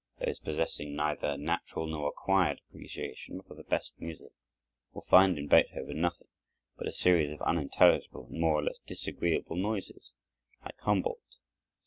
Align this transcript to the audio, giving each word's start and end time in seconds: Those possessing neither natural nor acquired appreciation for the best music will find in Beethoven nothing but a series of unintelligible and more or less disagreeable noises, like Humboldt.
Those 0.19 0.39
possessing 0.39 0.95
neither 0.95 1.37
natural 1.37 1.85
nor 1.85 2.07
acquired 2.09 2.59
appreciation 2.67 3.43
for 3.43 3.53
the 3.53 3.61
best 3.63 3.93
music 3.99 4.31
will 4.95 5.03
find 5.03 5.37
in 5.37 5.45
Beethoven 5.47 6.01
nothing 6.01 6.27
but 6.75 6.87
a 6.87 6.91
series 6.91 7.31
of 7.31 7.39
unintelligible 7.43 8.25
and 8.25 8.41
more 8.41 8.55
or 8.55 8.63
less 8.63 8.79
disagreeable 8.79 9.57
noises, 9.57 10.13
like 10.65 10.79
Humboldt. 10.79 11.21